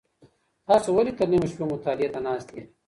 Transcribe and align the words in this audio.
تاسو 0.67 0.89
ولي 0.97 1.11
تر 1.17 1.27
نیمو 1.31 1.47
شپو 1.51 1.65
مطالعې 1.73 2.07
ته 2.13 2.19
ناست 2.25 2.49
یئ؟ 2.55 2.63